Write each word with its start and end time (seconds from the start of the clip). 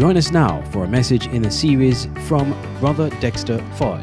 Join 0.00 0.16
us 0.16 0.30
now 0.30 0.62
for 0.70 0.84
a 0.84 0.88
message 0.88 1.26
in 1.26 1.42
the 1.42 1.50
series 1.50 2.08
from 2.26 2.56
Brother 2.80 3.10
Dexter 3.20 3.58
Foy. 3.74 4.02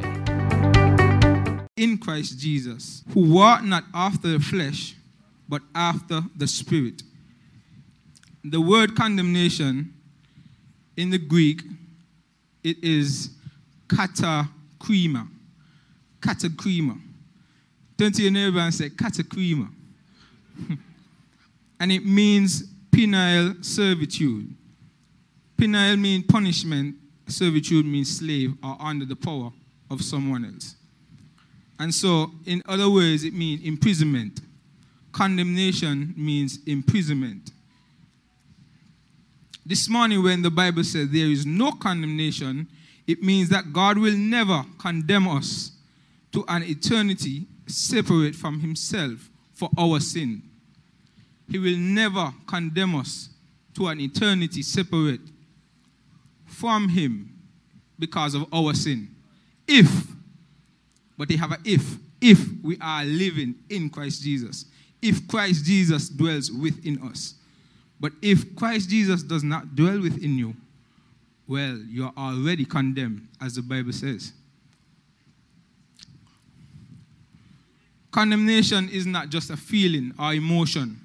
in 1.75 1.98
Christ 1.98 2.38
Jesus, 2.38 3.04
who 3.16 3.33
walk 3.33 3.64
not 3.64 3.83
after 3.96 4.28
the 4.28 4.40
flesh, 4.40 4.94
but 5.50 5.64
after 5.74 6.22
the 6.36 6.46
Spirit. 6.46 7.02
The 8.44 8.62
word 8.62 8.96
condemnation 8.96 9.91
in 10.96 11.10
the 11.10 11.18
Greek, 11.18 11.64
it 12.64 12.77
is 12.84 13.32
katakrima. 13.88 15.27
Katakrima. 16.20 17.02
Turn 17.98 18.11
to 18.11 18.21
your 18.21 18.32
neighbor 18.32 18.59
and 18.59 18.71
say 18.71 18.89
katakrima. 18.89 19.68
and 21.79 21.91
it 21.91 22.05
means 22.05 22.66
penal 22.91 23.55
servitude. 23.61 24.57
Penal 25.57 25.97
means 25.97 26.25
punishment, 26.28 26.96
servitude 27.28 27.86
means 27.86 28.18
slave 28.18 28.54
or 28.64 28.78
under 28.79 29.06
the 29.06 29.16
power 29.16 29.52
of 29.89 30.04
someone 30.04 30.46
else. 30.46 30.75
And 31.80 31.93
so, 31.93 32.31
in 32.45 32.61
other 32.67 32.89
words, 32.89 33.23
it 33.23 33.33
means 33.33 33.63
imprisonment. 33.63 34.41
Condemnation 35.11 36.13
means 36.16 36.59
imprisonment. 36.66 37.52
This 39.66 39.89
morning, 39.89 40.23
when 40.23 40.41
the 40.41 40.52
Bible 40.52 40.83
says 40.83 41.09
there 41.09 41.25
is 41.25 41.45
no 41.45 41.71
condemnation, 41.71 42.67
it 43.05 43.23
means 43.23 43.49
that 43.49 43.73
God 43.73 43.97
will 43.97 44.16
never 44.16 44.63
condemn 44.77 45.27
us 45.27 45.71
to 46.31 46.45
an 46.47 46.63
eternity 46.63 47.45
separate 47.66 48.35
from 48.35 48.59
Himself 48.59 49.30
for 49.53 49.69
our 49.77 49.99
sin. 49.99 50.44
He 51.49 51.58
will 51.58 51.77
never 51.77 52.31
condemn 52.45 52.95
us 52.95 53.30
to 53.75 53.88
an 53.88 53.99
eternity 53.99 54.61
separate 54.61 55.21
from 56.47 56.89
Him 56.89 57.33
because 57.99 58.33
of 58.33 58.52
our 58.52 58.73
sin. 58.73 59.09
If 59.67 60.08
but 61.17 61.27
they 61.27 61.35
have 61.35 61.52
a 61.52 61.58
if. 61.66 61.97
If 62.22 62.39
we 62.63 62.77
are 62.80 63.03
living 63.03 63.55
in 63.69 63.89
Christ 63.89 64.23
Jesus. 64.23 64.66
If 65.02 65.27
Christ 65.27 65.66
Jesus 65.66 66.09
dwells 66.09 66.52
within 66.52 67.02
us. 67.03 67.35
But 67.99 68.13
if 68.22 68.55
Christ 68.55 68.89
Jesus 68.89 69.23
does 69.23 69.44
not 69.44 69.75
dwell 69.75 70.02
within 70.02 70.38
you, 70.38 70.55
well, 71.47 71.77
you 71.77 72.05
are 72.05 72.13
already 72.17 72.66
condemned, 72.66 73.27
as 73.41 73.55
the 73.55 73.61
Bible 73.61 73.94
says. 73.94 74.33
Condemnation 78.11 78.89
is 78.89 79.05
not 79.05 79.29
just 79.29 79.50
a 79.50 79.57
feeling 79.57 80.13
or 80.19 80.33
emotion. 80.33 81.00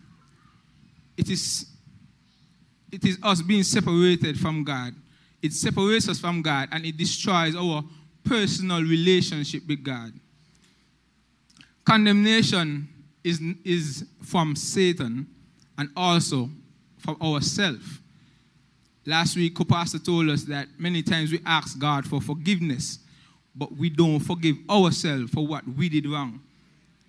It 1.17 1.31
is, 1.31 1.67
it 2.91 3.05
is 3.05 3.19
us 3.23 3.43
being 3.43 3.63
separated 3.63 4.39
from 4.39 4.65
God. 4.65 4.95
It 5.43 5.53
separates 5.53 6.09
us 6.09 6.21
from 6.21 6.41
God 6.41 6.69
and 6.73 6.87
it 6.87 6.97
destroys 6.97 7.57
our 7.57 7.83
personal 8.25 8.83
relationship 8.83 9.67
with 9.67 9.83
God. 9.85 10.13
Condemnation 11.85 12.89
is, 13.25 13.41
is 13.65 14.07
from 14.23 14.55
Satan 14.55 15.27
and 15.77 15.89
also 15.97 16.49
from 16.99 17.17
ourselves. 17.21 17.99
Last 19.05 19.37
week, 19.37 19.57
co-pastor 19.57 19.99
told 19.99 20.29
us 20.29 20.45
that 20.45 20.69
many 20.79 21.03
times 21.03 21.33
we 21.33 21.41
ask 21.45 21.77
God 21.77 22.07
for 22.07 22.21
forgiveness, 22.21 23.01
but 23.55 23.73
we 23.73 23.91
don't 23.91 24.21
forgive 24.21 24.57
ourselves 24.71 25.33
for 25.33 25.45
what 25.45 25.67
we 25.67 25.89
did 25.89 26.07
wrong. 26.07 26.41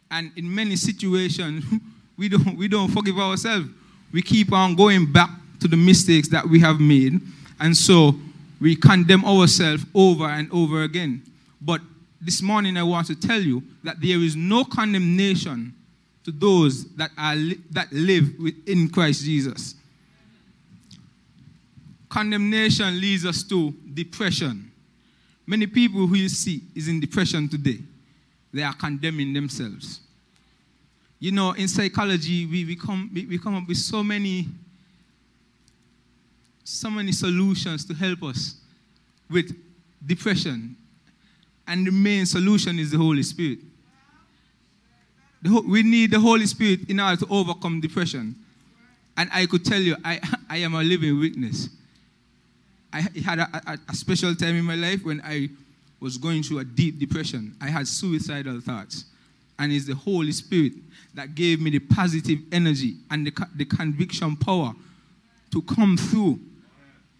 And 0.09 0.31
in 0.35 0.53
many 0.53 0.75
situations, 0.75 1.63
we 2.17 2.29
don't, 2.29 2.57
we 2.57 2.67
don't 2.67 2.89
forgive 2.89 3.19
ourselves. 3.19 3.69
We 4.11 4.23
keep 4.23 4.51
on 4.51 4.75
going 4.75 5.11
back 5.11 5.29
to 5.59 5.67
the 5.67 5.77
mistakes 5.77 6.27
that 6.29 6.47
we 6.47 6.59
have 6.59 6.79
made. 6.79 7.21
And 7.59 7.75
so 7.75 8.15
we 8.59 8.75
condemn 8.75 9.25
ourselves 9.25 9.85
over 9.93 10.25
and 10.25 10.51
over 10.51 10.83
again. 10.83 11.21
But 11.61 11.81
this 12.21 12.41
morning, 12.41 12.77
I 12.77 12.83
want 12.83 13.07
to 13.07 13.15
tell 13.15 13.41
you 13.41 13.63
that 13.83 13.99
there 13.99 14.19
is 14.19 14.35
no 14.35 14.63
condemnation 14.63 15.73
to 16.23 16.31
those 16.31 16.85
that, 16.95 17.11
are 17.17 17.35
li- 17.35 17.59
that 17.71 17.91
live 17.91 18.29
in 18.65 18.89
Christ 18.89 19.23
Jesus. 19.25 19.75
Condemnation 22.07 22.99
leads 23.01 23.25
us 23.25 23.43
to 23.43 23.73
depression. 23.93 24.71
Many 25.45 25.67
people 25.67 26.07
who 26.07 26.15
you 26.15 26.29
see 26.29 26.61
is 26.73 26.87
in 26.87 26.99
depression 26.99 27.49
today. 27.49 27.79
They 28.53 28.63
are 28.63 28.73
condemning 28.73 29.33
themselves. 29.33 29.99
You 31.19 31.31
know, 31.31 31.51
in 31.53 31.67
psychology, 31.67 32.45
we, 32.45 32.65
we, 32.65 32.75
come, 32.75 33.09
we, 33.13 33.25
we 33.25 33.37
come 33.37 33.55
up 33.55 33.67
with 33.67 33.77
so 33.77 34.03
many 34.03 34.47
so 36.63 36.89
many 36.89 37.11
solutions 37.11 37.85
to 37.85 37.93
help 37.93 38.23
us 38.23 38.55
with 39.29 39.55
depression. 40.05 40.75
And 41.67 41.87
the 41.87 41.91
main 41.91 42.25
solution 42.25 42.79
is 42.79 42.91
the 42.91 42.97
Holy 42.97 43.23
Spirit. 43.23 43.59
The, 45.41 45.61
we 45.67 45.83
need 45.83 46.11
the 46.11 46.19
Holy 46.19 46.45
Spirit 46.45 46.89
in 46.89 46.99
order 46.99 47.25
to 47.25 47.31
overcome 47.31 47.81
depression. 47.81 48.35
And 49.17 49.29
I 49.33 49.45
could 49.45 49.65
tell 49.65 49.79
you, 49.79 49.95
I, 50.03 50.19
I 50.49 50.57
am 50.57 50.75
a 50.75 50.83
living 50.83 51.19
witness. 51.19 51.69
I 52.91 53.01
had 53.23 53.39
a, 53.39 53.49
a, 53.67 53.77
a 53.89 53.95
special 53.95 54.35
time 54.35 54.55
in 54.55 54.63
my 54.63 54.75
life 54.75 55.03
when 55.03 55.21
I 55.23 55.49
was 55.99 56.17
going 56.17 56.43
through 56.43 56.59
a 56.59 56.63
deep 56.63 56.99
depression. 56.99 57.55
I 57.61 57.67
had 57.67 57.87
suicidal 57.87 58.59
thoughts. 58.61 59.05
And 59.57 59.71
it's 59.71 59.85
the 59.85 59.95
Holy 59.95 60.31
Spirit 60.31 60.73
that 61.13 61.35
gave 61.35 61.61
me 61.61 61.69
the 61.71 61.79
positive 61.79 62.39
energy 62.51 62.95
and 63.09 63.25
the, 63.25 63.47
the 63.55 63.65
conviction 63.65 64.35
power 64.35 64.73
to 65.51 65.61
come 65.61 65.95
through 65.95 66.39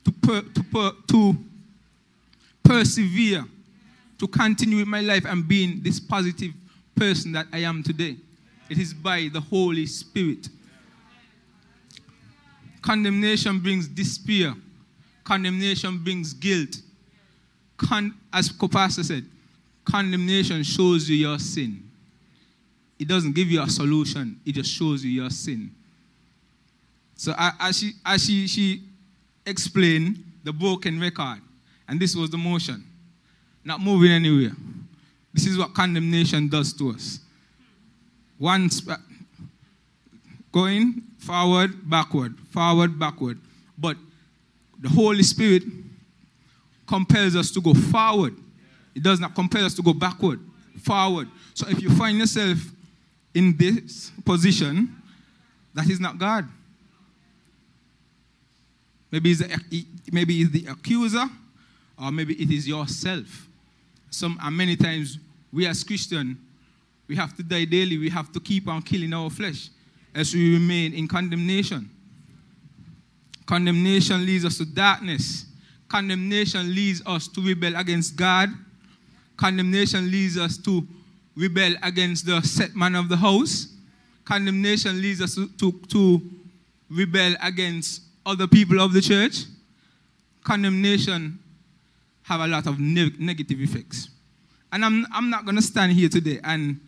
to, 0.03 0.11
per, 0.11 0.41
to, 0.41 0.63
per, 0.63 0.91
to 1.07 1.37
persevere, 2.63 3.45
to 4.17 4.27
continue 4.27 4.77
with 4.77 4.87
my 4.87 5.01
life 5.01 5.25
and 5.25 5.47
being 5.47 5.81
this 5.81 5.99
positive 5.99 6.53
person 6.95 7.31
that 7.33 7.47
I 7.51 7.59
am 7.59 7.83
today. 7.83 8.15
It 8.69 8.77
is 8.77 8.93
by 8.93 9.29
the 9.31 9.41
Holy 9.41 9.85
Spirit. 9.85 10.47
Condemnation 12.81 13.59
brings 13.59 13.87
despair. 13.87 14.53
Condemnation 15.23 16.03
brings 16.03 16.33
guilt. 16.33 16.77
Con- 17.77 18.13
as 18.31 18.51
Pastor 18.51 19.03
said, 19.03 19.25
condemnation 19.85 20.63
shows 20.63 21.09
you 21.09 21.15
your 21.15 21.39
sin. 21.39 21.83
It 22.99 23.07
doesn't 23.07 23.33
give 23.33 23.49
you 23.49 23.61
a 23.61 23.69
solution, 23.69 24.39
it 24.45 24.53
just 24.53 24.71
shows 24.71 25.03
you 25.03 25.11
your 25.11 25.29
sin. 25.29 25.71
So 27.15 27.33
as 27.37 27.79
she, 27.79 27.91
as 28.05 28.25
she, 28.25 28.47
she 28.47 28.83
explain 29.45 30.23
the 30.43 30.53
broken 30.53 30.99
record. 30.99 31.41
And 31.87 31.99
this 31.99 32.15
was 32.15 32.29
the 32.29 32.37
motion. 32.37 32.83
Not 33.63 33.81
moving 33.81 34.11
anywhere. 34.11 34.55
This 35.33 35.47
is 35.47 35.57
what 35.57 35.73
condemnation 35.73 36.47
does 36.47 36.73
to 36.73 36.91
us. 36.91 37.19
One 38.37 38.69
sp- 38.69 39.01
going 40.51 41.01
forward, 41.17 41.89
backward, 41.89 42.37
forward, 42.51 42.99
backward. 42.99 43.39
But 43.77 43.97
the 44.79 44.89
Holy 44.89 45.23
Spirit 45.23 45.63
compels 46.87 47.35
us 47.35 47.51
to 47.51 47.61
go 47.61 47.73
forward. 47.73 48.35
It 48.95 49.01
does 49.01 49.19
not 49.19 49.33
compel 49.33 49.65
us 49.65 49.73
to 49.75 49.81
go 49.81 49.93
backward, 49.93 50.39
forward. 50.83 51.27
So 51.53 51.67
if 51.67 51.81
you 51.81 51.89
find 51.95 52.17
yourself 52.17 52.59
in 53.33 53.57
this 53.57 54.11
position, 54.23 54.95
that 55.73 55.89
is 55.89 55.99
not 55.99 56.19
God. 56.19 56.47
Maybe 59.13 59.29
it's, 59.29 59.41
the, 59.41 59.85
maybe 60.11 60.41
it's 60.41 60.49
the 60.49 60.71
accuser, 60.71 61.25
or 62.03 62.11
maybe 62.11 62.33
it 62.33 62.49
is 62.49 62.67
yourself. 62.67 63.47
Some, 64.09 64.39
and 64.41 64.57
many 64.57 64.75
times, 64.75 65.19
we 65.51 65.67
as 65.67 65.83
Christians, 65.83 66.35
we 67.07 67.15
have 67.15 67.37
to 67.37 67.43
die 67.43 67.65
daily. 67.65 67.99
We 67.99 68.09
have 68.09 68.31
to 68.31 68.39
keep 68.39 68.67
on 68.67 68.81
killing 68.81 69.13
our 69.13 69.29
flesh 69.29 69.69
as 70.15 70.33
we 70.33 70.55
remain 70.55 70.95
in 70.95 71.07
condemnation. 71.07 71.91
Condemnation 73.45 74.25
leads 74.25 74.45
us 74.45 74.57
to 74.57 74.65
darkness. 74.65 75.45
Condemnation 75.87 76.73
leads 76.73 77.05
us 77.05 77.27
to 77.27 77.41
rebel 77.41 77.75
against 77.75 78.15
God. 78.15 78.49
Condemnation 79.37 80.09
leads 80.09 80.39
us 80.39 80.57
to 80.57 80.87
rebel 81.35 81.75
against 81.83 82.25
the 82.25 82.41
set 82.41 82.75
man 82.75 82.95
of 82.95 83.09
the 83.09 83.17
house. 83.17 83.67
Condemnation 84.25 84.99
leads 84.99 85.21
us 85.21 85.35
to, 85.35 85.47
to, 85.59 85.71
to 85.89 86.19
rebel 86.89 87.35
against 87.43 88.02
other 88.25 88.47
people 88.47 88.79
of 88.79 88.93
the 88.93 89.01
church, 89.01 89.43
condemnation 90.43 91.39
have 92.23 92.41
a 92.41 92.47
lot 92.47 92.67
of 92.67 92.79
ne- 92.79 93.13
negative 93.19 93.59
effects. 93.59 94.09
And 94.71 94.83
I'm, 94.83 95.05
I'm 95.13 95.29
not 95.29 95.45
going 95.45 95.55
to 95.55 95.61
stand 95.61 95.91
here 95.91 96.09
today 96.09 96.39
and 96.43 96.79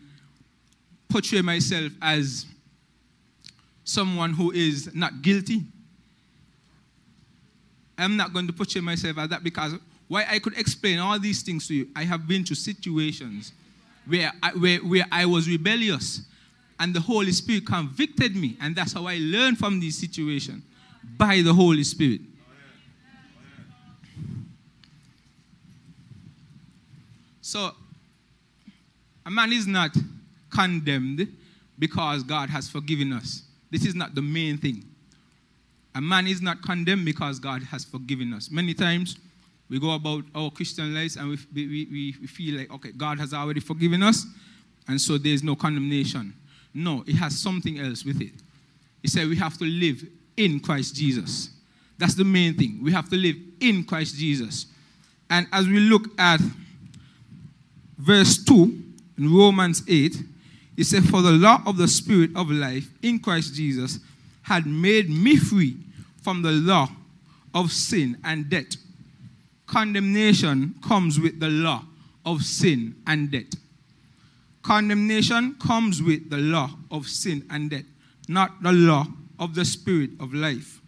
portray 1.08 1.42
myself 1.42 1.92
as 2.02 2.46
someone 3.84 4.32
who 4.32 4.50
is 4.50 4.92
not 4.94 5.22
guilty. 5.22 5.62
I'm 7.96 8.16
not 8.16 8.32
going 8.32 8.46
to 8.46 8.52
portray 8.52 8.80
myself 8.80 9.18
as 9.18 9.28
that 9.28 9.44
because 9.44 9.74
why 10.08 10.24
I 10.28 10.38
could 10.38 10.58
explain 10.58 10.98
all 10.98 11.18
these 11.18 11.42
things 11.42 11.68
to 11.68 11.74
you, 11.74 11.88
I 11.94 12.04
have 12.04 12.26
been 12.26 12.44
to 12.44 12.54
situations 12.54 13.52
where 14.06 14.32
I, 14.42 14.50
where, 14.52 14.78
where 14.78 15.04
I 15.10 15.26
was 15.26 15.48
rebellious 15.48 16.22
and 16.78 16.94
the 16.94 17.00
Holy 17.00 17.32
Spirit 17.32 17.66
convicted 17.66 18.36
me, 18.36 18.56
and 18.60 18.76
that's 18.76 18.92
how 18.92 19.06
I 19.06 19.18
learned 19.18 19.58
from 19.58 19.80
these 19.80 19.98
situations 19.98 20.62
by 21.16 21.42
the 21.42 21.52
Holy 21.52 21.84
Spirit. 21.84 22.20
So, 27.40 27.70
a 29.24 29.30
man 29.30 29.52
is 29.52 29.66
not 29.66 29.96
condemned 30.50 31.28
because 31.78 32.22
God 32.22 32.50
has 32.50 32.68
forgiven 32.68 33.12
us. 33.12 33.42
This 33.70 33.84
is 33.84 33.94
not 33.94 34.14
the 34.14 34.22
main 34.22 34.58
thing. 34.58 34.84
A 35.94 36.00
man 36.00 36.26
is 36.26 36.42
not 36.42 36.62
condemned 36.62 37.04
because 37.04 37.38
God 37.38 37.62
has 37.62 37.84
forgiven 37.84 38.32
us. 38.32 38.50
Many 38.50 38.74
times 38.74 39.16
we 39.68 39.80
go 39.80 39.94
about 39.94 40.24
our 40.34 40.50
Christian 40.50 40.94
lives 40.94 41.16
and 41.16 41.30
we, 41.30 41.38
we, 41.54 41.66
we, 41.66 42.16
we 42.20 42.26
feel 42.26 42.58
like, 42.58 42.72
okay, 42.72 42.92
God 42.92 43.18
has 43.18 43.32
already 43.32 43.60
forgiven 43.60 44.02
us, 44.02 44.26
and 44.88 45.00
so 45.00 45.18
there 45.18 45.32
is 45.32 45.42
no 45.42 45.56
condemnation. 45.56 46.34
No, 46.74 47.02
it 47.06 47.14
has 47.14 47.38
something 47.38 47.78
else 47.80 48.04
with 48.04 48.20
it. 48.20 48.32
He 49.02 49.08
said 49.08 49.28
we 49.28 49.36
have 49.36 49.56
to 49.58 49.64
live 49.64 50.04
in 50.36 50.60
Christ 50.60 50.94
Jesus. 50.94 51.50
That's 51.98 52.14
the 52.14 52.24
main 52.24 52.54
thing. 52.54 52.80
We 52.82 52.92
have 52.92 53.08
to 53.10 53.16
live 53.16 53.36
in 53.60 53.84
Christ 53.84 54.16
Jesus. 54.16 54.66
And 55.30 55.46
as 55.52 55.66
we 55.66 55.80
look 55.80 56.08
at 56.18 56.40
verse 57.98 58.44
2 58.44 58.82
in 59.18 59.34
Romans 59.34 59.82
8, 59.88 60.16
it 60.76 60.84
says, 60.84 61.08
For 61.08 61.22
the 61.22 61.32
law 61.32 61.62
of 61.66 61.76
the 61.78 61.88
Spirit 61.88 62.30
of 62.36 62.50
life 62.50 62.88
in 63.02 63.18
Christ 63.18 63.54
Jesus 63.54 63.98
had 64.42 64.66
made 64.66 65.08
me 65.08 65.36
free 65.36 65.76
from 66.22 66.42
the 66.42 66.52
law 66.52 66.88
of 67.54 67.72
sin 67.72 68.18
and 68.24 68.48
death. 68.50 68.76
Condemnation 69.66 70.74
comes 70.86 71.18
with 71.18 71.40
the 71.40 71.48
law 71.48 71.82
of 72.24 72.42
sin 72.42 72.94
and 73.06 73.30
death. 73.30 73.54
Condemnation 74.62 75.54
comes 75.54 76.02
with 76.02 76.28
the 76.28 76.36
law 76.36 76.70
of 76.90 77.06
sin 77.06 77.44
and 77.50 77.70
death, 77.70 77.84
not 78.28 78.62
the 78.62 78.72
law 78.72 79.06
of 79.38 79.54
the 79.54 79.64
Spirit 79.64 80.10
of 80.20 80.34
life. 80.34 80.80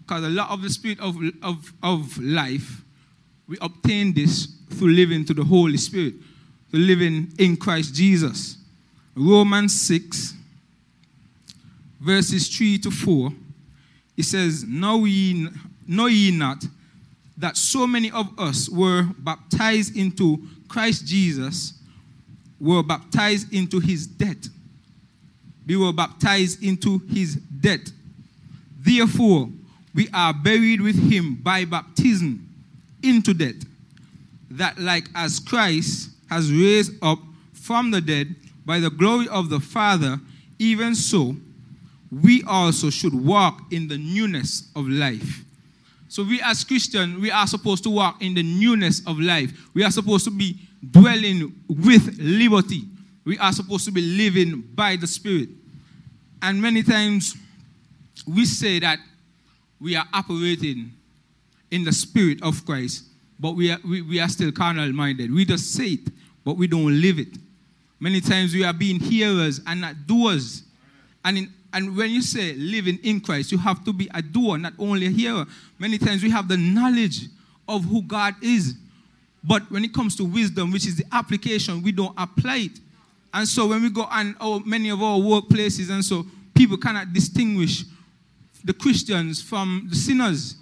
Because 0.00 0.22
the 0.22 0.30
law 0.30 0.52
of 0.52 0.62
the 0.62 0.70
Spirit 0.70 1.00
of, 1.00 1.16
of, 1.42 1.72
of 1.82 2.18
life, 2.18 2.82
we 3.46 3.56
obtain 3.60 4.12
this 4.12 4.48
through 4.70 4.90
living 4.90 5.24
to 5.24 5.34
the 5.34 5.44
Holy 5.44 5.76
Spirit, 5.76 6.14
through 6.70 6.80
living 6.80 7.32
in 7.38 7.56
Christ 7.56 7.94
Jesus. 7.94 8.56
Romans 9.14 9.78
6, 9.80 10.34
verses 12.00 12.48
3 12.48 12.78
to 12.78 12.90
4, 12.90 13.32
it 14.16 14.22
says, 14.24 14.64
Know 14.64 15.04
ye, 15.04 15.48
know 15.86 16.06
ye 16.06 16.30
not 16.30 16.64
that 17.36 17.56
so 17.56 17.86
many 17.86 18.10
of 18.10 18.38
us 18.38 18.68
were 18.68 19.04
baptized 19.18 19.96
into 19.96 20.38
Christ 20.68 21.06
Jesus, 21.06 21.74
were 22.60 22.82
baptized 22.82 23.52
into 23.52 23.80
his 23.80 24.06
death. 24.06 24.48
We 25.66 25.76
were 25.76 25.92
baptized 25.92 26.62
into 26.62 26.98
his 27.10 27.36
death. 27.60 27.92
Therefore, 28.78 29.48
we 29.94 30.08
are 30.14 30.32
buried 30.32 30.80
with 30.80 30.96
him 30.96 31.36
by 31.36 31.64
baptism 31.64 32.48
into 33.02 33.34
death, 33.34 33.64
that 34.50 34.78
like 34.78 35.08
as 35.14 35.38
Christ 35.38 36.10
has 36.28 36.52
raised 36.52 36.92
up 37.02 37.18
from 37.52 37.90
the 37.90 38.00
dead 38.00 38.34
by 38.64 38.78
the 38.78 38.90
glory 38.90 39.28
of 39.28 39.48
the 39.50 39.60
Father, 39.60 40.18
even 40.58 40.94
so, 40.94 41.34
we 42.10 42.42
also 42.44 42.90
should 42.90 43.14
walk 43.14 43.72
in 43.72 43.88
the 43.88 43.98
newness 43.98 44.68
of 44.74 44.88
life. 44.88 45.44
So, 46.08 46.24
we 46.24 46.40
as 46.42 46.64
Christians, 46.64 47.20
we 47.20 47.30
are 47.30 47.46
supposed 47.46 47.84
to 47.84 47.90
walk 47.90 48.20
in 48.20 48.34
the 48.34 48.42
newness 48.42 49.00
of 49.06 49.20
life. 49.20 49.52
We 49.74 49.84
are 49.84 49.92
supposed 49.92 50.24
to 50.24 50.30
be 50.30 50.58
dwelling 50.90 51.54
with 51.68 52.18
liberty. 52.18 52.82
We 53.24 53.38
are 53.38 53.52
supposed 53.52 53.84
to 53.84 53.92
be 53.92 54.00
living 54.00 54.62
by 54.74 54.96
the 54.96 55.06
Spirit. 55.06 55.50
And 56.42 56.60
many 56.60 56.82
times 56.82 57.36
we 58.26 58.44
say 58.44 58.78
that 58.80 58.98
we 59.80 59.96
are 59.96 60.06
operating 60.12 60.92
in 61.70 61.84
the 61.84 61.92
Spirit 61.92 62.42
of 62.42 62.64
Christ, 62.66 63.04
but 63.38 63.52
we 63.52 63.70
are, 63.70 63.78
we, 63.88 64.02
we 64.02 64.20
are 64.20 64.28
still 64.28 64.52
carnal 64.52 64.92
minded. 64.92 65.32
We 65.32 65.44
just 65.44 65.72
say 65.74 65.86
it, 65.86 66.10
but 66.44 66.56
we 66.56 66.66
don't 66.66 67.00
live 67.00 67.18
it. 67.18 67.38
Many 67.98 68.20
times 68.20 68.54
we 68.54 68.64
are 68.64 68.72
being 68.72 68.98
hearers 68.98 69.60
and 69.66 69.80
not 69.80 70.06
doers. 70.06 70.64
And 71.24 71.38
in 71.38 71.52
and 71.72 71.96
when 71.96 72.10
you 72.10 72.22
say 72.22 72.54
living 72.54 72.98
in 73.02 73.20
Christ, 73.20 73.52
you 73.52 73.58
have 73.58 73.84
to 73.84 73.92
be 73.92 74.08
a 74.12 74.22
doer, 74.22 74.58
not 74.58 74.72
only 74.78 75.06
a 75.06 75.10
hearer. 75.10 75.46
Many 75.78 75.98
times 75.98 76.22
we 76.22 76.30
have 76.30 76.48
the 76.48 76.56
knowledge 76.56 77.26
of 77.68 77.84
who 77.84 78.02
God 78.02 78.34
is. 78.42 78.74
But 79.42 79.70
when 79.70 79.84
it 79.84 79.94
comes 79.94 80.16
to 80.16 80.24
wisdom, 80.24 80.72
which 80.72 80.86
is 80.86 80.96
the 80.96 81.04
application, 81.12 81.82
we 81.82 81.92
don't 81.92 82.14
apply 82.18 82.56
it. 82.56 82.80
And 83.32 83.46
so 83.46 83.68
when 83.68 83.82
we 83.82 83.90
go 83.90 84.02
on 84.02 84.36
our, 84.40 84.60
many 84.64 84.90
of 84.90 85.00
our 85.00 85.18
workplaces, 85.18 85.90
and 85.90 86.04
so 86.04 86.26
people 86.54 86.76
cannot 86.76 87.12
distinguish 87.12 87.84
the 88.64 88.72
Christians 88.72 89.42
from 89.42 89.86
the 89.88 89.96
sinners. 89.96 90.56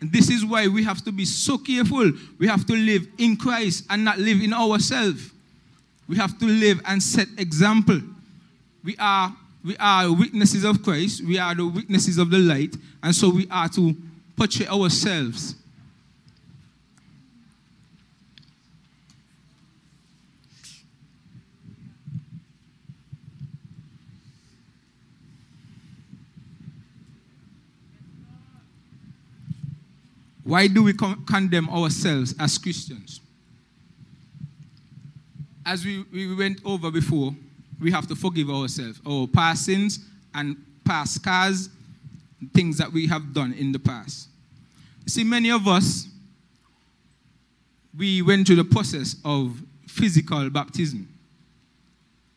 And 0.00 0.12
this 0.12 0.28
is 0.28 0.44
why 0.44 0.68
we 0.68 0.84
have 0.84 1.02
to 1.04 1.12
be 1.12 1.24
so 1.24 1.58
careful. 1.58 2.12
We 2.38 2.46
have 2.46 2.66
to 2.66 2.74
live 2.74 3.06
in 3.18 3.36
Christ 3.36 3.84
and 3.88 4.04
not 4.04 4.18
live 4.18 4.42
in 4.42 4.52
ourselves. 4.52 5.30
We 6.08 6.16
have 6.16 6.38
to 6.38 6.44
live 6.44 6.80
and 6.84 7.02
set 7.02 7.28
example. 7.38 8.00
We 8.82 8.96
are 8.98 9.34
we 9.64 9.76
are 9.78 10.12
witnesses 10.12 10.62
of 10.62 10.82
Christ, 10.82 11.24
we 11.24 11.38
are 11.38 11.54
the 11.54 11.66
witnesses 11.66 12.18
of 12.18 12.30
the 12.30 12.36
light, 12.36 12.76
and 13.02 13.14
so 13.14 13.30
we 13.30 13.48
are 13.50 13.68
to 13.70 13.96
portray 14.36 14.66
ourselves. 14.66 15.54
Why 30.44 30.66
do 30.66 30.82
we 30.82 30.92
con- 30.92 31.24
condemn 31.24 31.68
ourselves 31.70 32.34
as 32.38 32.58
Christians? 32.58 33.20
As 35.66 35.84
we, 35.84 36.04
we 36.12 36.34
went 36.34 36.60
over 36.64 36.90
before, 36.90 37.34
we 37.80 37.90
have 37.90 38.06
to 38.08 38.14
forgive 38.14 38.50
ourselves, 38.50 39.00
our 39.06 39.26
past 39.26 39.64
sins 39.64 40.00
and 40.34 40.56
past 40.84 41.14
scars, 41.14 41.70
things 42.52 42.76
that 42.76 42.92
we 42.92 43.06
have 43.06 43.32
done 43.32 43.54
in 43.54 43.72
the 43.72 43.78
past. 43.78 44.28
See, 45.06 45.24
many 45.24 45.50
of 45.50 45.66
us, 45.66 46.06
we 47.96 48.20
went 48.20 48.46
through 48.46 48.56
the 48.56 48.64
process 48.64 49.16
of 49.24 49.56
physical 49.86 50.50
baptism. 50.50 51.08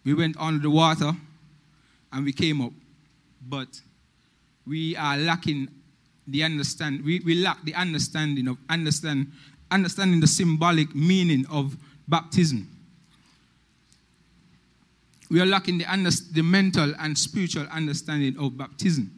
We 0.05 0.13
went 0.13 0.37
under 0.39 0.61
the 0.61 0.69
water 0.69 1.11
and 2.13 2.25
we 2.25 2.31
came 2.31 2.61
up, 2.61 2.71
but 3.45 3.67
we 4.65 4.95
are 4.95 5.17
lacking 5.17 5.67
the 6.27 6.43
understand. 6.43 7.03
We, 7.03 7.19
we 7.19 7.35
lack 7.35 7.63
the 7.63 7.73
understanding 7.75 8.47
of 8.47 8.57
understand 8.69 9.31
understanding 9.69 10.21
the 10.21 10.27
symbolic 10.27 10.95
meaning 10.95 11.45
of 11.49 11.75
baptism 12.07 12.69
we 15.29 15.41
are 15.41 15.45
lacking 15.45 15.77
the, 15.77 15.85
under, 15.85 16.09
the 16.31 16.41
mental 16.41 16.93
and 16.99 17.17
spiritual 17.17 17.65
understanding 17.71 18.37
of 18.39 18.57
baptism. 18.57 19.11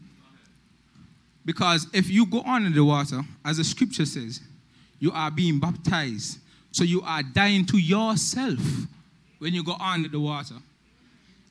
Because 1.45 1.87
if 1.93 2.09
you 2.09 2.25
go 2.25 2.41
under 2.41 2.69
the 2.69 2.83
water, 2.83 3.21
as 3.45 3.57
the 3.57 3.63
scripture 3.63 4.05
says, 4.05 4.41
you 4.99 5.11
are 5.11 5.31
being 5.31 5.59
baptized. 5.59 6.39
So 6.71 6.83
you 6.83 7.01
are 7.03 7.23
dying 7.23 7.65
to 7.67 7.77
yourself 7.77 8.59
when 9.39 9.53
you 9.53 9.63
go 9.63 9.73
under 9.79 10.09
the 10.09 10.19
water. 10.19 10.55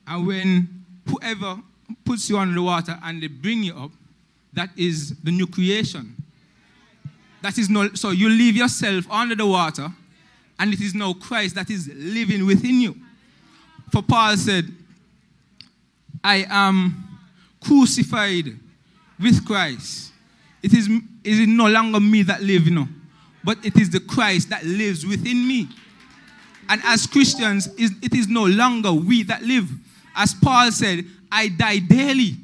And 0.07 0.27
when 0.27 0.85
whoever 1.07 1.59
puts 2.05 2.29
you 2.29 2.37
under 2.37 2.53
the 2.53 2.61
water 2.61 2.97
and 3.03 3.21
they 3.21 3.27
bring 3.27 3.63
you 3.63 3.75
up, 3.75 3.91
that 4.53 4.69
is 4.75 5.15
the 5.23 5.31
new 5.31 5.47
creation. 5.47 6.15
That 7.41 7.57
is 7.57 7.69
no 7.69 7.93
so 7.93 8.11
you 8.11 8.29
leave 8.29 8.55
yourself 8.55 9.09
under 9.09 9.35
the 9.35 9.45
water, 9.45 9.87
and 10.57 10.73
it 10.73 10.81
is 10.81 10.93
now 10.93 11.13
Christ 11.13 11.55
that 11.55 11.69
is 11.69 11.89
living 11.93 12.45
within 12.45 12.81
you. 12.81 12.95
For 13.91 14.01
Paul 14.01 14.37
said, 14.37 14.65
I 16.23 16.45
am 16.49 17.19
crucified 17.61 18.57
with 19.19 19.45
Christ. 19.45 20.11
It 20.61 20.73
is, 20.73 20.87
it 21.23 21.39
is 21.39 21.47
no 21.47 21.67
longer 21.67 21.99
me 21.99 22.23
that 22.23 22.41
live, 22.41 22.67
you 22.67 22.75
know, 22.75 22.87
but 23.43 23.63
it 23.65 23.77
is 23.77 23.89
the 23.89 23.99
Christ 23.99 24.49
that 24.49 24.65
lives 24.65 25.05
within 25.05 25.47
me. 25.47 25.69
And 26.67 26.81
as 26.83 27.07
Christians, 27.07 27.69
it 27.77 28.13
is 28.13 28.27
no 28.27 28.45
longer 28.45 28.91
we 28.91 29.23
that 29.23 29.41
live. 29.41 29.69
As 30.15 30.33
Paul 30.33 30.71
said, 30.71 31.05
I 31.31 31.47
die 31.47 31.79
daily. 31.79 32.35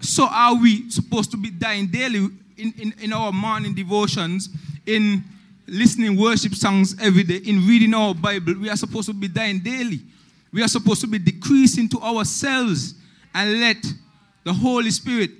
So 0.00 0.26
are 0.26 0.54
we 0.54 0.90
supposed 0.90 1.30
to 1.32 1.36
be 1.36 1.50
dying 1.50 1.86
daily 1.86 2.28
in, 2.56 2.74
in, 2.78 2.94
in 3.00 3.12
our 3.12 3.32
morning 3.32 3.74
devotions, 3.74 4.48
in 4.86 5.22
listening 5.66 6.18
worship 6.18 6.54
songs 6.54 6.96
every 7.00 7.22
day, 7.22 7.36
in 7.36 7.66
reading 7.66 7.94
our 7.94 8.14
Bible? 8.14 8.54
We 8.58 8.70
are 8.70 8.76
supposed 8.76 9.08
to 9.08 9.14
be 9.14 9.28
dying 9.28 9.60
daily. 9.60 10.00
We 10.52 10.62
are 10.62 10.68
supposed 10.68 11.00
to 11.02 11.06
be 11.06 11.18
decreasing 11.18 11.88
to 11.90 12.00
ourselves 12.00 12.94
and 13.34 13.60
let 13.60 13.76
the 14.44 14.52
Holy 14.52 14.90
Spirit, 14.90 15.30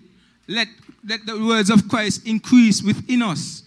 let, 0.46 0.68
let 1.04 1.24
the 1.26 1.38
words 1.44 1.70
of 1.70 1.88
Christ 1.88 2.26
increase 2.26 2.82
within 2.82 3.22
us. 3.22 3.62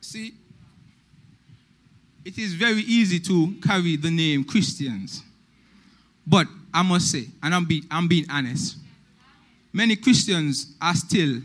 See, 0.00 0.34
it 2.24 2.38
is 2.38 2.54
very 2.54 2.82
easy 2.82 3.18
to 3.20 3.54
carry 3.62 3.96
the 3.96 4.10
name 4.10 4.44
Christians. 4.44 5.22
But 6.26 6.46
I 6.72 6.82
must 6.82 7.10
say, 7.10 7.26
and 7.42 7.54
I'm, 7.54 7.64
be, 7.64 7.84
I'm 7.90 8.08
being 8.08 8.26
honest, 8.30 8.76
many 9.72 9.96
Christians 9.96 10.74
are 10.80 10.94
still 10.94 11.40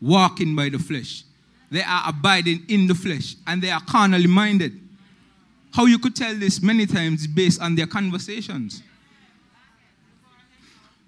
walking 0.00 0.54
by 0.54 0.68
the 0.68 0.78
flesh. 0.78 1.24
They 1.70 1.82
are 1.82 2.04
abiding 2.06 2.64
in 2.68 2.86
the 2.86 2.94
flesh 2.94 3.36
and 3.46 3.60
they 3.62 3.70
are 3.70 3.80
carnally 3.80 4.26
minded. 4.26 4.78
How 5.72 5.86
you 5.86 5.98
could 5.98 6.16
tell 6.16 6.34
this 6.34 6.62
many 6.62 6.86
times 6.86 7.26
based 7.26 7.60
on 7.60 7.74
their 7.74 7.86
conversations. 7.86 8.82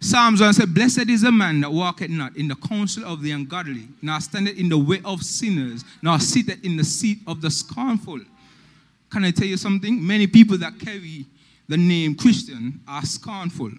Psalms 0.02 0.40
1 0.40 0.54
said, 0.54 0.74
Blessed 0.74 1.10
is 1.10 1.22
the 1.22 1.32
man 1.32 1.60
that 1.60 1.70
walketh 1.70 2.10
not 2.10 2.34
in 2.36 2.48
the 2.48 2.54
counsel 2.56 3.04
of 3.04 3.20
the 3.22 3.32
ungodly, 3.32 3.86
nor 4.00 4.18
standeth 4.20 4.56
in 4.56 4.70
the 4.70 4.78
way 4.78 5.00
of 5.04 5.22
sinners, 5.22 5.84
nor 6.00 6.18
sitteth 6.18 6.64
in 6.64 6.76
the 6.76 6.84
seat 6.84 7.18
of 7.26 7.42
the 7.42 7.50
scornful. 7.50 8.18
Can 9.10 9.24
I 9.24 9.32
tell 9.32 9.46
you 9.46 9.56
something? 9.56 10.06
Many 10.06 10.28
people 10.28 10.56
that 10.58 10.78
carry 10.78 11.26
the 11.68 11.76
name 11.76 12.14
Christian 12.14 12.80
are 12.86 13.04
scornful. 13.04 13.72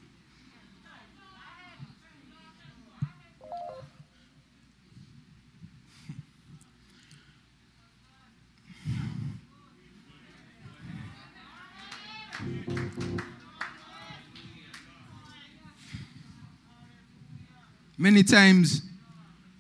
Many 17.97 18.23
times 18.23 18.81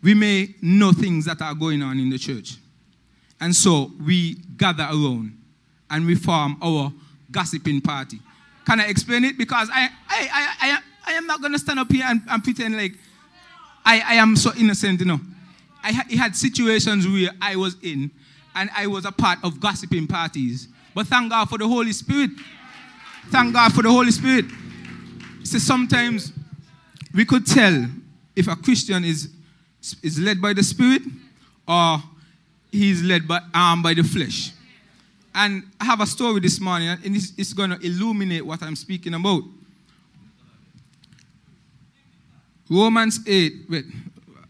we 0.01 0.15
may 0.15 0.55
know 0.61 0.91
things 0.91 1.25
that 1.25 1.41
are 1.41 1.53
going 1.53 1.81
on 1.83 1.99
in 1.99 2.09
the 2.09 2.17
church. 2.17 2.57
And 3.39 3.55
so 3.55 3.91
we 4.03 4.33
gather 4.57 4.83
around 4.83 5.40
and 5.91 6.05
we 6.05 6.15
form 6.15 6.57
our 6.61 6.91
gossiping 7.31 7.81
party. 7.81 8.19
Can 8.65 8.79
I 8.79 8.85
explain 8.85 9.25
it? 9.25 9.37
Because 9.37 9.69
I, 9.71 9.89
I, 10.09 10.29
I, 10.31 10.55
I, 10.61 10.79
I 11.07 11.11
am 11.13 11.27
not 11.27 11.41
going 11.41 11.53
to 11.53 11.59
stand 11.59 11.79
up 11.79 11.91
here 11.91 12.05
and, 12.07 12.21
and 12.29 12.43
pretend 12.43 12.77
like 12.77 12.93
I, 13.85 13.99
I 13.99 14.13
am 14.15 14.35
so 14.35 14.51
innocent, 14.57 14.99
you 14.99 15.05
know. 15.05 15.19
I 15.83 15.91
ha- 15.91 16.05
had 16.17 16.35
situations 16.35 17.07
where 17.07 17.31
I 17.41 17.55
was 17.55 17.75
in 17.81 18.11
and 18.55 18.69
I 18.75 18.87
was 18.87 19.05
a 19.05 19.11
part 19.11 19.39
of 19.43 19.59
gossiping 19.59 20.07
parties. 20.07 20.67
But 20.93 21.07
thank 21.07 21.31
God 21.31 21.49
for 21.49 21.57
the 21.57 21.67
Holy 21.67 21.91
Spirit. 21.91 22.31
Thank 23.29 23.53
God 23.53 23.73
for 23.73 23.81
the 23.81 23.89
Holy 23.89 24.11
Spirit. 24.11 24.45
See, 25.43 25.59
sometimes 25.59 26.31
we 27.13 27.25
could 27.25 27.45
tell 27.45 27.85
if 28.35 28.47
a 28.47 28.55
Christian 28.55 29.03
is, 29.03 29.29
is 30.03 30.19
led 30.19 30.41
by 30.41 30.53
the 30.53 30.63
Spirit 30.63 31.01
or 31.67 31.97
he's 32.71 33.01
led 33.01 33.27
by, 33.27 33.39
um, 33.53 33.81
by 33.81 33.93
the 33.93 34.03
flesh. 34.03 34.51
And 35.33 35.63
I 35.79 35.85
have 35.85 36.01
a 36.01 36.05
story 36.05 36.41
this 36.41 36.59
morning, 36.59 36.89
and 36.89 37.15
it's, 37.15 37.31
it's 37.37 37.53
going 37.53 37.69
to 37.69 37.79
illuminate 37.85 38.45
what 38.45 38.61
I'm 38.61 38.75
speaking 38.75 39.13
about. 39.13 39.43
Romans 42.69 43.21
8, 43.27 43.53
wait, 43.69 43.85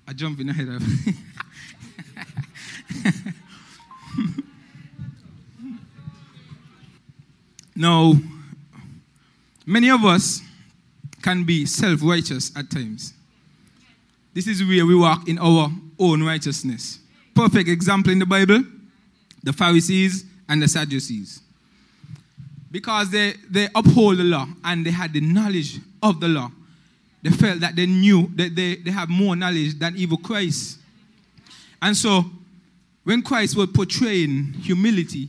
I 0.07 0.13
jump 0.13 0.39
in 0.39 0.49
ahead 0.49 0.69
of. 0.69 0.81
now, 7.75 8.13
many 9.65 9.89
of 9.89 10.05
us 10.05 10.41
can 11.21 11.43
be 11.43 11.65
self 11.65 11.99
righteous 12.03 12.55
at 12.55 12.71
times. 12.71 13.13
This 14.33 14.47
is 14.47 14.63
where 14.63 14.85
we 14.85 14.95
walk 14.95 15.27
in 15.27 15.37
our 15.37 15.69
own 15.99 16.23
righteousness. 16.23 16.99
Perfect 17.35 17.67
example 17.69 18.11
in 18.11 18.19
the 18.19 18.25
Bible 18.25 18.63
the 19.43 19.53
Pharisees 19.53 20.25
and 20.51 20.61
the 20.61 20.67
Sadducees. 20.67 21.41
Because 22.69 23.09
they, 23.09 23.33
they 23.49 23.67
uphold 23.73 24.17
the 24.17 24.23
law 24.23 24.47
and 24.63 24.85
they 24.85 24.91
had 24.91 25.13
the 25.13 25.21
knowledge 25.21 25.79
of 26.03 26.19
the 26.19 26.27
law. 26.27 26.51
They 27.23 27.31
felt 27.31 27.59
that 27.61 27.75
they 27.75 27.85
knew 27.85 28.31
that 28.35 28.55
they, 28.55 28.75
they 28.75 28.91
have 28.91 29.09
more 29.09 29.35
knowledge 29.35 29.77
than 29.79 29.95
even 29.97 30.17
Christ. 30.17 30.77
And 31.81 31.97
so, 31.97 32.25
when 33.03 33.23
Christ 33.23 33.57
was 33.57 33.67
portraying 33.67 34.53
humility, 34.53 35.27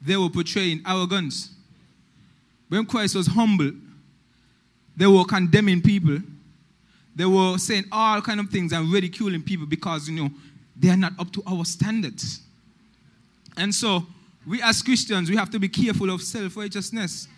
they 0.00 0.16
were 0.16 0.28
portraying 0.28 0.82
arrogance. 0.86 1.50
When 2.68 2.84
Christ 2.84 3.14
was 3.14 3.26
humble, 3.26 3.72
they 4.96 5.06
were 5.06 5.24
condemning 5.24 5.80
people 5.80 6.18
they 7.14 7.24
were 7.24 7.58
saying 7.58 7.84
all 7.92 8.20
kind 8.22 8.40
of 8.40 8.48
things 8.48 8.72
and 8.72 8.90
ridiculing 8.90 9.42
people 9.42 9.66
because, 9.66 10.08
you 10.08 10.22
know, 10.22 10.30
they 10.76 10.88
are 10.88 10.96
not 10.96 11.12
up 11.18 11.30
to 11.32 11.42
our 11.46 11.64
standards. 11.64 12.40
And 13.56 13.74
so, 13.74 14.06
we 14.46 14.60
as 14.62 14.82
Christians, 14.82 15.30
we 15.30 15.36
have 15.36 15.50
to 15.50 15.58
be 15.58 15.68
careful 15.68 16.10
of 16.10 16.22
self-righteousness. 16.22 17.28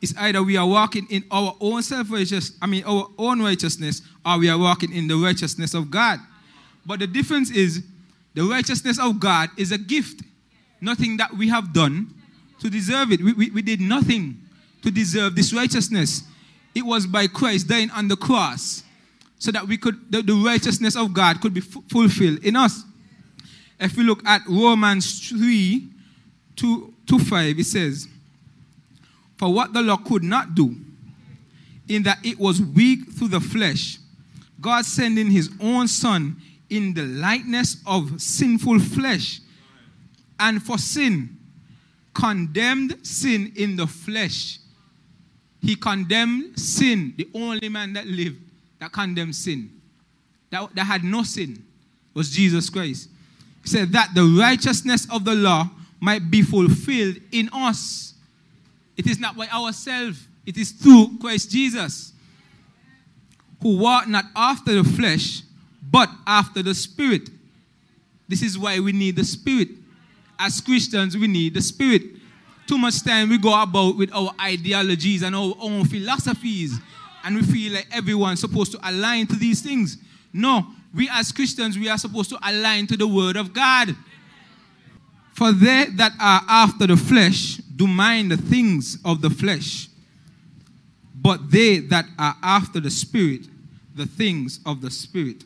It's 0.00 0.14
either 0.18 0.42
we 0.42 0.56
are 0.56 0.66
walking 0.66 1.06
in 1.10 1.24
our 1.30 1.56
own 1.60 1.82
self-righteousness, 1.82 2.58
I 2.60 2.66
mean 2.66 2.84
our 2.84 3.08
own 3.18 3.40
righteousness, 3.40 4.02
or 4.24 4.38
we 4.38 4.48
are 4.48 4.58
walking 4.58 4.92
in 4.92 5.08
the 5.08 5.16
righteousness 5.16 5.74
of 5.74 5.90
God. 5.90 6.20
But 6.86 7.00
the 7.00 7.06
difference 7.06 7.50
is 7.50 7.82
the 8.34 8.42
righteousness 8.42 8.98
of 9.00 9.18
God 9.18 9.50
is 9.56 9.72
a 9.72 9.78
gift. 9.78 10.22
Nothing 10.80 11.16
that 11.16 11.32
we 11.32 11.48
have 11.48 11.72
done 11.72 12.12
to 12.60 12.68
deserve 12.68 13.12
it. 13.12 13.22
We, 13.22 13.32
we, 13.32 13.50
we 13.50 13.62
did 13.62 13.80
nothing 13.80 14.40
to 14.82 14.90
deserve 14.90 15.34
this 15.34 15.52
righteousness. 15.52 16.24
It 16.74 16.84
was 16.84 17.06
by 17.06 17.26
Christ 17.26 17.68
dying 17.68 17.90
on 17.90 18.08
the 18.08 18.16
cross 18.16 18.82
so 19.38 19.50
that 19.52 19.66
we 19.66 19.76
could 19.76 20.10
the, 20.10 20.22
the 20.22 20.34
righteousness 20.34 20.96
of 20.96 21.12
God 21.14 21.40
could 21.40 21.54
be 21.54 21.60
f- 21.60 21.82
fulfilled 21.88 22.44
in 22.44 22.56
us. 22.56 22.82
If 23.80 23.96
we 23.96 24.04
look 24.04 24.26
at 24.26 24.42
Romans 24.48 25.28
3 25.28 25.88
2, 26.56 26.94
2 27.06 27.18
5, 27.18 27.58
it 27.58 27.64
says, 27.64 28.08
For 29.36 29.52
what 29.52 29.72
the 29.72 29.82
law 29.82 29.96
could 29.96 30.22
not 30.22 30.54
do, 30.54 30.76
in 31.88 32.02
that 32.04 32.24
it 32.24 32.38
was 32.38 32.60
weak 32.60 33.12
through 33.12 33.28
the 33.28 33.40
flesh, 33.40 33.98
God 34.60 34.84
sending 34.84 35.30
his 35.30 35.50
own 35.60 35.88
Son 35.88 36.36
in 36.70 36.94
the 36.94 37.04
likeness 37.04 37.76
of 37.86 38.20
sinful 38.20 38.78
flesh, 38.78 39.40
and 40.40 40.62
for 40.62 40.78
sin, 40.78 41.36
condemned 42.12 43.06
sin 43.06 43.52
in 43.56 43.76
the 43.76 43.86
flesh. 43.86 44.58
He 45.60 45.76
condemned 45.76 46.58
sin, 46.58 47.14
the 47.16 47.28
only 47.34 47.68
man 47.68 47.92
that 47.94 48.06
lived 48.06 48.38
that 48.84 48.92
condemned 48.92 49.34
sin, 49.34 49.70
that, 50.50 50.74
that 50.74 50.84
had 50.84 51.04
no 51.04 51.22
sin, 51.22 51.64
was 52.12 52.30
Jesus 52.30 52.68
Christ. 52.68 53.08
He 53.62 53.68
said 53.70 53.92
that 53.92 54.10
the 54.14 54.24
righteousness 54.38 55.06
of 55.10 55.24
the 55.24 55.34
law 55.34 55.70
might 56.04 56.30
be 56.30 56.42
fulfilled 56.42 57.16
in 57.32 57.48
us. 57.52 58.12
It 58.96 59.06
is 59.06 59.18
not 59.18 59.36
by 59.36 59.48
ourselves, 59.48 60.28
it 60.44 60.58
is 60.58 60.70
through 60.70 61.16
Christ 61.18 61.50
Jesus, 61.50 62.12
who 63.62 63.78
walk 63.78 64.06
not 64.06 64.26
after 64.36 64.74
the 64.74 64.84
flesh, 64.84 65.40
but 65.90 66.10
after 66.26 66.62
the 66.62 66.74
Spirit. 66.74 67.30
This 68.28 68.42
is 68.42 68.58
why 68.58 68.78
we 68.80 68.92
need 68.92 69.16
the 69.16 69.24
Spirit. 69.24 69.68
As 70.38 70.60
Christians, 70.60 71.16
we 71.16 71.26
need 71.26 71.54
the 71.54 71.62
Spirit. 71.62 72.02
Too 72.66 72.76
much 72.76 73.02
time 73.02 73.30
we 73.30 73.38
go 73.38 73.62
about 73.62 73.96
with 73.96 74.12
our 74.12 74.32
ideologies 74.40 75.22
and 75.22 75.34
our 75.34 75.54
own 75.58 75.86
philosophies 75.86 76.78
and 77.24 77.36
we 77.36 77.42
feel 77.42 77.72
like 77.72 77.88
everyone's 77.90 78.40
supposed 78.40 78.70
to 78.72 78.78
align 78.88 79.26
to 79.26 79.36
these 79.36 79.62
things. 79.62 79.96
No, 80.32 80.66
we 80.94 81.08
as 81.10 81.32
Christians, 81.32 81.78
we 81.78 81.88
are 81.88 81.98
supposed 81.98 82.28
to 82.30 82.38
align 82.42 82.86
to 82.88 82.96
the 82.96 83.08
Word 83.08 83.36
of 83.36 83.54
God. 83.54 83.96
For 85.34 85.52
they 85.52 85.86
that 85.96 86.12
are 86.20 86.42
after 86.48 86.86
the 86.86 86.96
flesh 86.96 87.56
do 87.56 87.86
mind 87.88 88.30
the 88.30 88.36
things 88.36 88.98
of 89.04 89.20
the 89.20 89.30
flesh, 89.30 89.88
but 91.14 91.50
they 91.50 91.80
that 91.80 92.06
are 92.18 92.36
after 92.42 92.78
the 92.78 92.90
Spirit, 92.90 93.42
the 93.96 94.06
things 94.06 94.60
of 94.64 94.80
the 94.80 94.90
Spirit. 94.90 95.42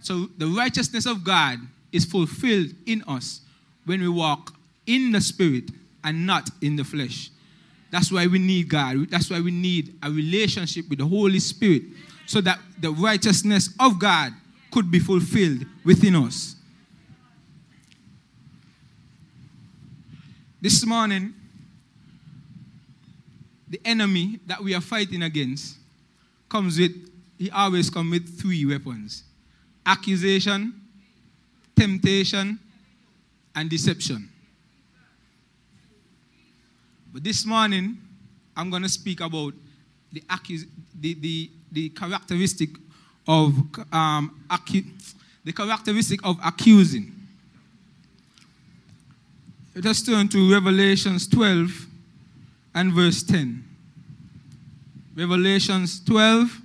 So 0.00 0.28
the 0.38 0.46
righteousness 0.46 1.06
of 1.06 1.24
God 1.24 1.58
is 1.90 2.04
fulfilled 2.04 2.68
in 2.86 3.02
us 3.08 3.40
when 3.84 4.00
we 4.00 4.08
walk 4.08 4.54
in 4.86 5.10
the 5.10 5.20
Spirit 5.20 5.64
and 6.04 6.24
not 6.24 6.48
in 6.62 6.76
the 6.76 6.84
flesh. 6.84 7.30
That's 7.90 8.12
why 8.12 8.28
we 8.28 8.38
need 8.38 8.68
God. 8.68 9.10
That's 9.10 9.28
why 9.28 9.40
we 9.40 9.50
need 9.50 9.96
a 10.04 10.10
relationship 10.10 10.88
with 10.88 11.00
the 11.00 11.06
Holy 11.06 11.40
Spirit 11.40 11.82
so 12.26 12.40
that 12.42 12.60
the 12.80 12.92
righteousness 12.92 13.74
of 13.80 13.98
God 13.98 14.32
could 14.70 14.88
be 14.88 15.00
fulfilled 15.00 15.66
within 15.84 16.14
us. 16.14 16.54
This 20.60 20.84
morning, 20.84 21.32
the 23.68 23.80
enemy 23.84 24.40
that 24.46 24.62
we 24.62 24.74
are 24.74 24.80
fighting 24.80 25.22
against 25.22 25.76
comes 26.50 26.78
with, 26.78 26.92
he 27.38 27.50
always 27.50 27.88
comes 27.88 28.10
with 28.10 28.40
three 28.40 28.66
weapons 28.66 29.24
accusation, 29.86 30.74
temptation, 31.74 32.58
and 33.56 33.70
deception. 33.70 34.28
But 37.12 37.24
this 37.24 37.46
morning, 37.46 37.96
I'm 38.56 38.68
going 38.68 38.82
to 38.82 38.88
speak 38.88 39.20
about 39.20 39.54
the, 40.12 40.20
accus- 40.22 40.68
the, 41.00 41.14
the, 41.14 41.50
the 41.72 41.88
characteristic 41.88 42.70
of 43.26 43.54
um, 43.92 44.44
acu- 44.50 44.86
the 45.44 45.52
characteristic 45.52 46.20
of 46.22 46.36
accusing. 46.44 47.19
Let 49.82 49.92
us 49.92 50.02
turn 50.02 50.28
to 50.28 50.52
Revelations 50.52 51.26
12 51.26 51.86
and 52.74 52.92
verse 52.92 53.22
10. 53.22 53.64
Revelations 55.16 56.04
12 56.04 56.60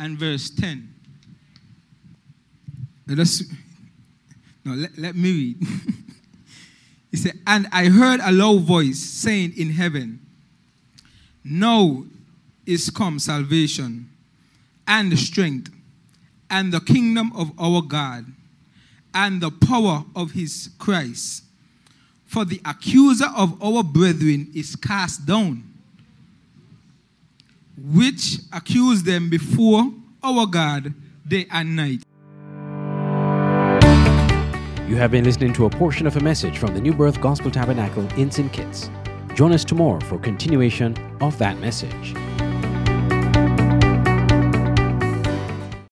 and 0.00 0.18
verse 0.18 0.50
10. 0.50 0.92
Let 3.06 3.20
us, 3.20 3.44
no, 4.64 4.72
let, 4.72 4.98
let 4.98 5.14
me 5.14 5.30
read. 5.30 5.56
he 7.12 7.18
said, 7.18 7.34
And 7.46 7.68
I 7.70 7.84
heard 7.84 8.18
a 8.20 8.32
low 8.32 8.58
voice 8.58 8.98
saying 8.98 9.52
in 9.56 9.70
heaven, 9.70 10.18
Now 11.44 12.02
is 12.66 12.90
come 12.90 13.20
salvation 13.20 14.10
and 14.88 15.16
strength 15.16 15.70
and 16.50 16.72
the 16.72 16.80
kingdom 16.80 17.30
of 17.36 17.52
our 17.60 17.80
God 17.80 18.26
and 19.14 19.40
the 19.40 19.52
power 19.52 20.02
of 20.16 20.32
his 20.32 20.70
Christ. 20.80 21.44
For 22.28 22.44
the 22.44 22.60
accuser 22.66 23.28
of 23.34 23.60
our 23.62 23.82
brethren 23.82 24.50
is 24.54 24.76
cast 24.76 25.24
down, 25.24 25.64
which 27.78 28.36
accused 28.52 29.06
them 29.06 29.30
before 29.30 29.90
our 30.22 30.46
God 30.46 30.92
day 31.26 31.46
and 31.50 31.74
night. 31.74 32.02
You 34.86 34.96
have 34.96 35.10
been 35.10 35.24
listening 35.24 35.54
to 35.54 35.64
a 35.64 35.70
portion 35.70 36.06
of 36.06 36.18
a 36.18 36.20
message 36.20 36.58
from 36.58 36.74
the 36.74 36.80
New 36.82 36.92
Birth 36.92 37.18
Gospel 37.18 37.50
Tabernacle 37.50 38.06
in 38.18 38.30
St. 38.30 38.52
Kitts. 38.52 38.90
Join 39.34 39.52
us 39.52 39.64
tomorrow 39.64 40.00
for 40.00 40.18
continuation 40.18 40.94
of 41.22 41.38
that 41.38 41.58
message. 41.60 42.14